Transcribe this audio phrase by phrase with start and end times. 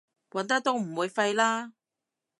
[0.31, 1.73] 揾得都唔會廢啦